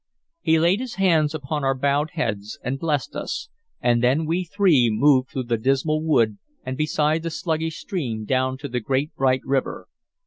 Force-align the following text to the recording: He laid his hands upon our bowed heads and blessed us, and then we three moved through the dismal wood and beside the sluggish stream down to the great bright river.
He 0.41 0.57
laid 0.57 0.79
his 0.79 0.95
hands 0.95 1.35
upon 1.35 1.63
our 1.63 1.75
bowed 1.75 2.09
heads 2.13 2.57
and 2.63 2.79
blessed 2.79 3.15
us, 3.15 3.49
and 3.79 4.01
then 4.01 4.25
we 4.25 4.43
three 4.43 4.89
moved 4.91 5.29
through 5.29 5.43
the 5.43 5.57
dismal 5.59 6.01
wood 6.01 6.39
and 6.65 6.75
beside 6.75 7.21
the 7.21 7.29
sluggish 7.29 7.77
stream 7.77 8.25
down 8.25 8.57
to 8.57 8.67
the 8.67 8.79
great 8.79 9.13
bright 9.13 9.41
river. 9.45 9.87